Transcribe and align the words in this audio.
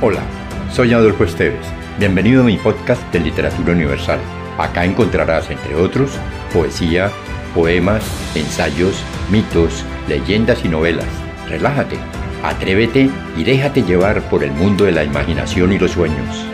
Hola, 0.00 0.22
soy 0.72 0.92
Adolfo 0.92 1.24
Esteves. 1.24 1.66
Bienvenido 1.98 2.42
a 2.42 2.44
mi 2.44 2.56
podcast 2.56 3.02
de 3.12 3.18
Literatura 3.18 3.72
Universal. 3.72 4.20
Acá 4.56 4.84
encontrarás, 4.84 5.50
entre 5.50 5.74
otros, 5.74 6.12
poesía, 6.52 7.10
poemas, 7.52 8.04
ensayos, 8.36 9.02
mitos, 9.28 9.84
leyendas 10.06 10.64
y 10.64 10.68
novelas. 10.68 11.08
Relájate, 11.48 11.96
atrévete 12.44 13.10
y 13.36 13.42
déjate 13.42 13.82
llevar 13.82 14.22
por 14.30 14.44
el 14.44 14.52
mundo 14.52 14.84
de 14.84 14.92
la 14.92 15.02
imaginación 15.02 15.72
y 15.72 15.80
los 15.80 15.90
sueños. 15.90 16.46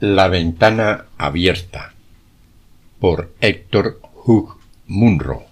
La 0.00 0.26
ventana 0.26 1.04
abierta 1.16 1.94
por 2.98 3.32
Héctor 3.40 4.00
Hugh 4.24 4.56
Munro 4.88 5.51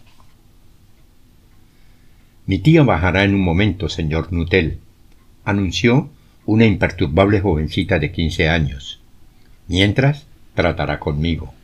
Mi 2.51 2.59
tía 2.59 2.83
bajará 2.83 3.23
en 3.23 3.37
un 3.37 3.43
momento, 3.43 3.89
señor 3.89 4.33
Nutel, 4.33 4.81
anunció 5.45 6.11
una 6.47 6.67
imperturbable 6.67 7.39
jovencita 7.39 8.01
de 8.01 8.11
quince 8.11 8.49
años. 8.49 9.01
Mientras, 9.69 10.27
tratará 10.55 10.99
conmigo. 10.99 11.55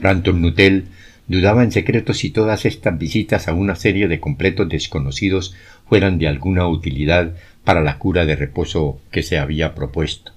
Ranton 0.00 0.40
Nutel 0.40 0.86
dudaba 1.26 1.62
en 1.62 1.72
secreto 1.72 2.14
si 2.14 2.30
todas 2.30 2.64
estas 2.64 2.98
visitas 2.98 3.48
a 3.48 3.52
una 3.52 3.74
serie 3.74 4.08
de 4.08 4.18
completos 4.18 4.66
desconocidos 4.70 5.54
fueran 5.86 6.16
de 6.16 6.28
alguna 6.28 6.66
utilidad 6.66 7.34
para 7.62 7.82
la 7.82 7.98
cura 7.98 8.24
de 8.24 8.34
reposo 8.34 9.02
que 9.10 9.22
se 9.22 9.36
había 9.36 9.74
propuesto. 9.74 10.32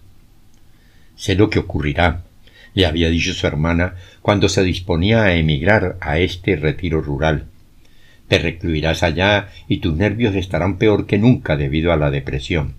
Sé 1.16 1.36
lo 1.36 1.50
que 1.50 1.60
ocurrirá, 1.60 2.26
le 2.74 2.86
había 2.86 3.10
dicho 3.10 3.34
su 3.34 3.48
hermana 3.48 3.96
cuando 4.22 4.50
se 4.50 4.64
disponía 4.64 5.24
a 5.24 5.36
emigrar 5.36 5.96
a 6.02 6.20
este 6.20 6.58
retiro 6.58 7.00
rural. 7.00 7.46
Te 8.32 8.40
recluirás 8.40 9.04
allá 9.04 9.50
y 9.68 9.80
tus 9.80 9.94
nervios 9.94 10.36
estarán 10.36 10.78
peor 10.78 11.06
que 11.06 11.18
nunca 11.18 11.58
debido 11.58 11.92
a 11.92 11.98
la 11.98 12.10
depresión. 12.10 12.76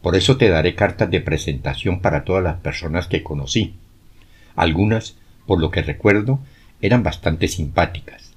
Por 0.00 0.14
eso 0.14 0.36
te 0.36 0.50
daré 0.50 0.76
cartas 0.76 1.10
de 1.10 1.20
presentación 1.20 1.98
para 1.98 2.22
todas 2.22 2.44
las 2.44 2.60
personas 2.60 3.08
que 3.08 3.24
conocí. 3.24 3.74
Algunas, 4.54 5.16
por 5.48 5.60
lo 5.60 5.72
que 5.72 5.82
recuerdo, 5.82 6.38
eran 6.80 7.02
bastante 7.02 7.48
simpáticas. 7.48 8.34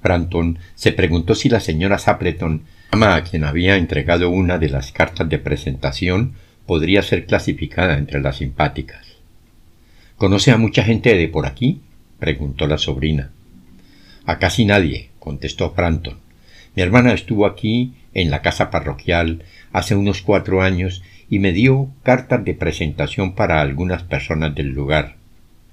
Franton 0.00 0.58
se 0.74 0.90
preguntó 0.90 1.36
si 1.36 1.48
la 1.48 1.60
señora 1.60 1.98
Sapleton, 1.98 2.64
ama 2.90 3.14
a 3.14 3.22
quien 3.22 3.44
había 3.44 3.76
entregado 3.76 4.30
una 4.30 4.58
de 4.58 4.68
las 4.68 4.90
cartas 4.90 5.28
de 5.28 5.38
presentación, 5.38 6.32
podría 6.66 7.02
ser 7.02 7.24
clasificada 7.24 7.98
entre 7.98 8.20
las 8.20 8.38
simpáticas. 8.38 9.06
¿Conoce 10.16 10.50
a 10.50 10.56
mucha 10.56 10.82
gente 10.82 11.14
de 11.14 11.28
por 11.28 11.46
aquí? 11.46 11.82
preguntó 12.18 12.66
la 12.66 12.78
sobrina. 12.78 13.30
A 14.26 14.40
casi 14.40 14.64
nadie, 14.64 15.11
contestó 15.22 15.72
Franton. 15.72 16.18
Mi 16.74 16.82
hermana 16.82 17.12
estuvo 17.12 17.46
aquí, 17.46 17.94
en 18.12 18.30
la 18.30 18.42
casa 18.42 18.70
parroquial, 18.70 19.44
hace 19.72 19.94
unos 19.94 20.20
cuatro 20.20 20.62
años, 20.62 21.02
y 21.30 21.38
me 21.38 21.52
dio 21.52 21.88
cartas 22.02 22.44
de 22.44 22.54
presentación 22.54 23.34
para 23.34 23.60
algunas 23.60 24.02
personas 24.02 24.54
del 24.54 24.70
lugar. 24.70 25.14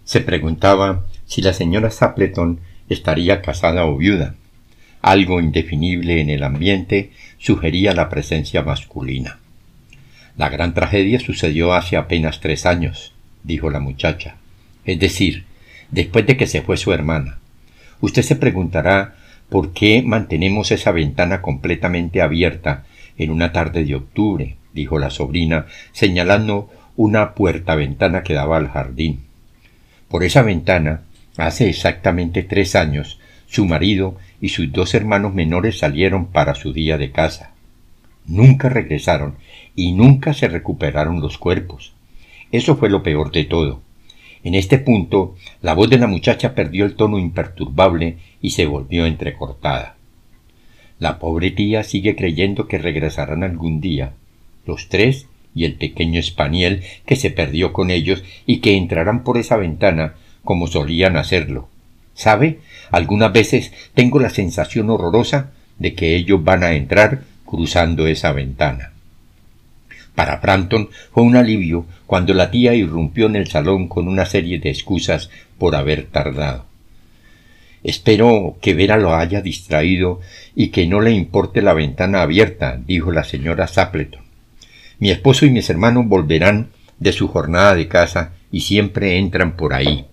Se 0.05 0.21
preguntaba 0.21 1.05
si 1.25 1.41
la 1.41 1.53
señora 1.53 1.89
Sapleton 1.89 2.59
estaría 2.89 3.41
casada 3.41 3.85
o 3.85 3.97
viuda. 3.97 4.35
Algo 5.01 5.39
indefinible 5.39 6.21
en 6.21 6.29
el 6.29 6.43
ambiente 6.43 7.11
sugería 7.39 7.93
la 7.93 8.07
presencia 8.09 8.61
masculina. 8.61 9.39
La 10.37 10.49
gran 10.49 10.73
tragedia 10.73 11.19
sucedió 11.19 11.73
hace 11.73 11.97
apenas 11.97 12.39
tres 12.39 12.65
años, 12.65 13.13
dijo 13.43 13.69
la 13.69 13.79
muchacha. 13.79 14.35
Es 14.85 14.99
decir, 14.99 15.45
después 15.91 16.25
de 16.27 16.37
que 16.37 16.47
se 16.47 16.61
fue 16.61 16.77
su 16.77 16.93
hermana. 16.93 17.39
Usted 17.99 18.21
se 18.21 18.35
preguntará 18.35 19.15
por 19.49 19.73
qué 19.73 20.01
mantenemos 20.03 20.71
esa 20.71 20.91
ventana 20.91 21.41
completamente 21.41 22.21
abierta 22.21 22.85
en 23.17 23.31
una 23.31 23.51
tarde 23.51 23.83
de 23.83 23.95
octubre, 23.95 24.55
dijo 24.73 24.99
la 24.99 25.09
sobrina, 25.09 25.65
señalando 25.91 26.69
una 26.95 27.33
puerta 27.33 27.75
ventana 27.75 28.23
que 28.23 28.33
daba 28.33 28.57
al 28.57 28.69
jardín. 28.69 29.21
Por 30.07 30.23
esa 30.23 30.41
ventana, 30.41 31.01
hace 31.37 31.69
exactamente 31.69 32.43
tres 32.43 32.75
años, 32.75 33.19
su 33.47 33.65
marido 33.65 34.17
y 34.41 34.49
sus 34.49 34.71
dos 34.71 34.93
hermanos 34.93 35.33
menores 35.33 35.79
salieron 35.79 36.27
para 36.27 36.55
su 36.55 36.73
día 36.73 36.97
de 36.97 37.11
casa. 37.11 37.51
Nunca 38.25 38.69
regresaron 38.69 39.35
y 39.75 39.91
nunca 39.93 40.33
se 40.33 40.47
recuperaron 40.47 41.19
los 41.19 41.37
cuerpos. 41.37 41.93
Eso 42.51 42.75
fue 42.77 42.89
lo 42.89 43.01
peor 43.01 43.31
de 43.31 43.45
todo. 43.45 43.81
En 44.43 44.55
este 44.55 44.77
punto, 44.77 45.35
la 45.61 45.73
voz 45.73 45.89
de 45.89 45.97
la 45.97 46.07
muchacha 46.07 46.55
perdió 46.55 46.85
el 46.85 46.95
tono 46.95 47.19
imperturbable 47.19 48.17
y 48.41 48.51
se 48.51 48.65
volvió 48.65 49.05
entrecortada. 49.05 49.95
La 50.97 51.19
pobre 51.19 51.51
tía 51.51 51.83
sigue 51.83 52.15
creyendo 52.15 52.67
que 52.67 52.77
regresarán 52.77 53.43
algún 53.43 53.81
día, 53.81 54.13
los 54.65 54.89
tres 54.89 55.27
y 55.55 55.65
el 55.65 55.75
pequeño 55.75 56.19
espaniel 56.19 56.83
que 57.05 57.15
se 57.15 57.31
perdió 57.31 57.73
con 57.73 57.89
ellos 57.89 58.23
y 58.45 58.57
que 58.57 58.75
entrarán 58.75 59.23
por 59.23 59.37
esa 59.37 59.57
ventana 59.57 60.15
como 60.43 60.67
solían 60.67 61.17
hacerlo. 61.17 61.67
¿Sabe? 62.13 62.59
Algunas 62.91 63.31
veces 63.31 63.73
tengo 63.93 64.19
la 64.19 64.29
sensación 64.29 64.89
horrorosa 64.89 65.51
de 65.77 65.93
que 65.93 66.15
ellos 66.15 66.43
van 66.43 66.63
a 66.63 66.73
entrar 66.73 67.23
cruzando 67.45 68.07
esa 68.07 68.33
ventana. 68.33 68.91
Para 70.19 70.39
Frampton 70.39 70.89
fue 71.13 71.23
un 71.23 71.37
alivio 71.37 71.85
cuando 72.05 72.33
la 72.33 72.51
tía 72.51 72.73
irrumpió 72.73 73.27
en 73.27 73.37
el 73.37 73.47
salón 73.47 73.87
con 73.87 74.09
una 74.09 74.25
serie 74.25 74.59
de 74.59 74.69
excusas 74.69 75.29
por 75.57 75.77
haber 75.77 76.07
tardado. 76.07 76.65
Espero 77.85 78.57
que 78.61 78.73
Vera 78.73 78.97
lo 78.97 79.15
haya 79.15 79.39
distraído 79.39 80.19
y 80.57 80.71
que 80.71 80.87
no 80.87 80.99
le 80.99 81.11
importe 81.11 81.61
la 81.61 81.73
ventana 81.73 82.21
abierta, 82.21 82.77
dijo 82.85 83.13
la 83.13 83.23
señora 83.23 83.67
Sapleton. 83.67 84.23
Mi 84.97 85.09
esposo 85.09 85.45
y 85.45 85.51
mis 85.51 85.69
hermanos 85.69 86.05
volverán 86.05 86.71
de 86.97 87.13
su 87.13 87.29
jornada 87.29 87.73
de 87.75 87.87
casa 87.87 88.33
y 88.51 88.59
siempre 88.59 89.19
entran 89.19 89.55
por 89.55 89.73
ahí. 89.73 90.05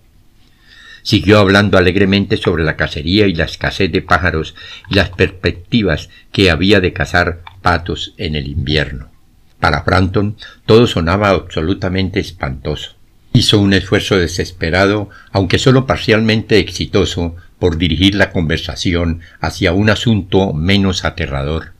Siguió 1.03 1.37
hablando 1.37 1.77
alegremente 1.77 2.37
sobre 2.37 2.63
la 2.63 2.77
cacería 2.77 3.27
y 3.27 3.33
la 3.33 3.43
escasez 3.43 3.91
de 3.91 4.01
pájaros 4.01 4.55
y 4.89 4.95
las 4.95 5.09
perspectivas 5.09 6.07
que 6.31 6.49
había 6.49 6.79
de 6.79 6.93
cazar 6.93 7.41
patos 7.61 8.13
en 8.15 8.35
el 8.37 8.47
invierno. 8.47 9.16
Para 9.59 9.83
Franton 9.83 10.37
todo 10.65 10.87
sonaba 10.87 11.29
absolutamente 11.29 12.19
espantoso. 12.19 12.95
Hizo 13.33 13.59
un 13.59 13.73
esfuerzo 13.73 14.17
desesperado, 14.17 15.09
aunque 15.31 15.59
sólo 15.59 15.85
parcialmente 15.85 16.59
exitoso, 16.59 17.35
por 17.59 17.77
dirigir 17.77 18.15
la 18.15 18.31
conversación 18.31 19.21
hacia 19.39 19.73
un 19.73 19.89
asunto 19.89 20.53
menos 20.53 21.05
aterrador. 21.05 21.73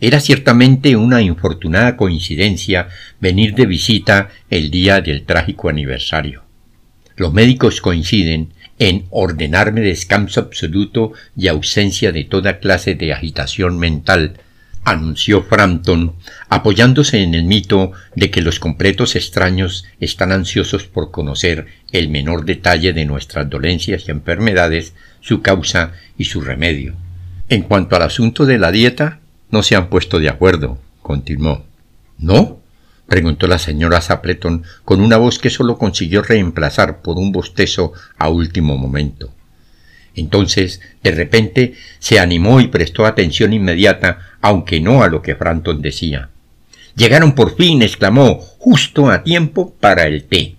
Era 0.00 0.18
ciertamente 0.18 0.96
una 0.96 1.22
infortunada 1.22 1.96
coincidencia 1.96 2.88
venir 3.20 3.54
de 3.54 3.66
visita 3.66 4.30
el 4.50 4.70
día 4.70 5.00
del 5.00 5.24
trágico 5.24 5.68
aniversario. 5.68 6.42
Los 7.16 7.32
médicos 7.32 7.80
coinciden 7.80 8.52
en 8.80 9.06
ordenarme 9.10 9.80
descanso 9.80 10.40
absoluto 10.40 11.12
y 11.36 11.46
ausencia 11.46 12.10
de 12.10 12.24
toda 12.24 12.58
clase 12.58 12.96
de 12.96 13.12
agitación 13.12 13.78
mental, 13.78 14.40
anunció 14.84 15.42
Frampton, 15.42 16.14
apoyándose 16.48 17.22
en 17.22 17.34
el 17.34 17.44
mito 17.44 17.92
de 18.16 18.30
que 18.30 18.42
los 18.42 18.58
completos 18.58 19.14
extraños 19.16 19.84
están 20.00 20.32
ansiosos 20.32 20.84
por 20.84 21.10
conocer 21.10 21.66
el 21.92 22.08
menor 22.08 22.44
detalle 22.44 22.92
de 22.92 23.04
nuestras 23.04 23.48
dolencias 23.48 24.04
y 24.06 24.10
enfermedades, 24.10 24.94
su 25.20 25.40
causa 25.42 25.92
y 26.18 26.24
su 26.24 26.40
remedio. 26.40 26.94
En 27.48 27.62
cuanto 27.62 27.96
al 27.96 28.02
asunto 28.02 28.46
de 28.46 28.58
la 28.58 28.72
dieta, 28.72 29.20
no 29.50 29.62
se 29.62 29.76
han 29.76 29.88
puesto 29.88 30.18
de 30.18 30.28
acuerdo, 30.28 30.78
continuó. 31.02 31.64
¿No? 32.18 32.58
preguntó 33.06 33.46
la 33.46 33.58
señora 33.58 34.00
Sapleton 34.00 34.62
con 34.84 35.00
una 35.02 35.18
voz 35.18 35.38
que 35.38 35.50
sólo 35.50 35.76
consiguió 35.76 36.22
reemplazar 36.22 37.02
por 37.02 37.18
un 37.18 37.30
bostezo 37.30 37.92
a 38.16 38.30
último 38.30 38.78
momento. 38.78 39.30
Entonces, 40.14 40.80
de 41.02 41.10
repente, 41.12 41.74
se 41.98 42.18
animó 42.18 42.60
y 42.60 42.68
prestó 42.68 43.06
atención 43.06 43.52
inmediata, 43.52 44.18
aunque 44.40 44.80
no 44.80 45.02
a 45.02 45.08
lo 45.08 45.22
que 45.22 45.34
Franton 45.34 45.80
decía. 45.80 46.28
Llegaron 46.94 47.34
por 47.34 47.56
fin, 47.56 47.82
exclamó, 47.82 48.38
justo 48.58 49.10
a 49.10 49.22
tiempo 49.22 49.74
para 49.80 50.06
el 50.06 50.24
té. 50.24 50.56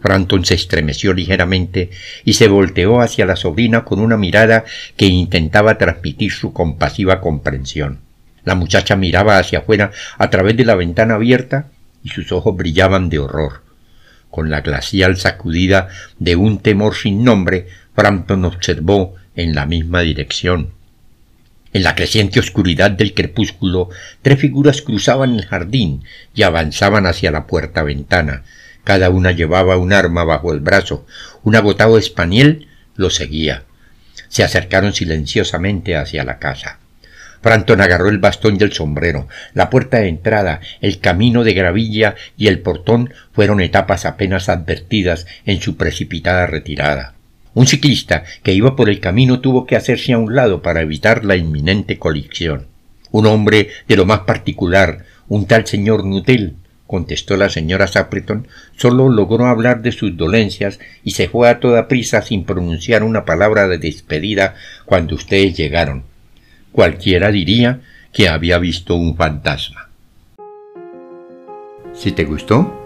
Franton 0.00 0.44
se 0.44 0.54
estremeció 0.54 1.14
ligeramente 1.14 1.90
y 2.24 2.34
se 2.34 2.48
volteó 2.48 3.00
hacia 3.00 3.26
la 3.26 3.36
sobrina 3.36 3.84
con 3.84 3.98
una 4.00 4.16
mirada 4.16 4.64
que 4.96 5.06
intentaba 5.06 5.78
transmitir 5.78 6.30
su 6.30 6.52
compasiva 6.52 7.20
comprensión. 7.20 8.00
La 8.44 8.54
muchacha 8.54 8.94
miraba 8.94 9.38
hacia 9.38 9.60
afuera 9.60 9.90
a 10.18 10.30
través 10.30 10.56
de 10.56 10.64
la 10.64 10.76
ventana 10.76 11.14
abierta 11.14 11.70
y 12.04 12.10
sus 12.10 12.30
ojos 12.30 12.56
brillaban 12.56 13.08
de 13.08 13.18
horror. 13.18 13.62
Con 14.30 14.50
la 14.50 14.60
glacial 14.60 15.16
sacudida 15.16 15.88
de 16.18 16.36
un 16.36 16.58
temor 16.58 16.94
sin 16.94 17.24
nombre, 17.24 17.66
Frampton 17.96 18.44
observó 18.44 19.14
en 19.34 19.54
la 19.54 19.64
misma 19.64 20.02
dirección. 20.02 20.74
En 21.72 21.82
la 21.82 21.94
creciente 21.94 22.40
oscuridad 22.40 22.90
del 22.90 23.14
crepúsculo, 23.14 23.88
tres 24.20 24.38
figuras 24.38 24.82
cruzaban 24.82 25.34
el 25.34 25.46
jardín 25.46 26.04
y 26.34 26.42
avanzaban 26.42 27.06
hacia 27.06 27.30
la 27.30 27.46
puerta 27.46 27.82
ventana. 27.82 28.44
Cada 28.84 29.08
una 29.08 29.32
llevaba 29.32 29.78
un 29.78 29.94
arma 29.94 30.24
bajo 30.24 30.52
el 30.52 30.60
brazo. 30.60 31.06
Un 31.42 31.56
agotado 31.56 31.96
espaniel 31.96 32.68
lo 32.96 33.08
seguía. 33.08 33.64
Se 34.28 34.44
acercaron 34.44 34.92
silenciosamente 34.92 35.96
hacia 35.96 36.22
la 36.22 36.38
casa. 36.38 36.78
Franton 37.42 37.80
agarró 37.80 38.08
el 38.10 38.18
bastón 38.18 38.58
y 38.60 38.64
el 38.64 38.72
sombrero. 38.72 39.26
La 39.54 39.70
puerta 39.70 39.98
de 39.98 40.08
entrada, 40.08 40.60
el 40.80 41.00
camino 41.00 41.44
de 41.44 41.54
gravilla 41.54 42.14
y 42.36 42.48
el 42.48 42.60
portón 42.60 43.12
fueron 43.32 43.60
etapas 43.60 44.04
apenas 44.04 44.48
advertidas 44.48 45.26
en 45.46 45.60
su 45.60 45.76
precipitada 45.76 46.46
retirada. 46.46 47.15
Un 47.56 47.66
ciclista 47.66 48.24
que 48.42 48.52
iba 48.52 48.76
por 48.76 48.90
el 48.90 49.00
camino 49.00 49.40
tuvo 49.40 49.64
que 49.64 49.76
hacerse 49.76 50.12
a 50.12 50.18
un 50.18 50.34
lado 50.34 50.60
para 50.60 50.82
evitar 50.82 51.24
la 51.24 51.36
inminente 51.36 51.98
colisión. 51.98 52.66
Un 53.12 53.24
hombre 53.24 53.70
de 53.88 53.96
lo 53.96 54.04
más 54.04 54.20
particular, 54.20 55.06
un 55.26 55.46
tal 55.46 55.66
señor 55.66 56.04
Nutel, 56.04 56.56
contestó 56.86 57.38
la 57.38 57.48
señora 57.48 57.86
Sapleton, 57.86 58.46
solo 58.76 59.08
logró 59.08 59.46
hablar 59.46 59.80
de 59.80 59.92
sus 59.92 60.18
dolencias 60.18 60.80
y 61.02 61.12
se 61.12 61.30
fue 61.30 61.48
a 61.48 61.58
toda 61.58 61.88
prisa 61.88 62.20
sin 62.20 62.44
pronunciar 62.44 63.02
una 63.02 63.24
palabra 63.24 63.68
de 63.68 63.78
despedida 63.78 64.54
cuando 64.84 65.14
ustedes 65.14 65.56
llegaron. 65.56 66.02
Cualquiera 66.72 67.30
diría 67.30 67.80
que 68.12 68.28
había 68.28 68.58
visto 68.58 68.96
un 68.96 69.16
fantasma. 69.16 69.88
Si 71.94 72.12
te 72.12 72.24
gustó, 72.24 72.85